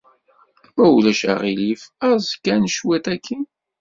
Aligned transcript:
Ma 0.75 0.85
ulac 0.95 1.21
aɣilif, 1.31 1.81
aẓ 2.09 2.29
kan 2.43 2.63
cwiṭ 2.75 3.05
akkin. 3.13 3.45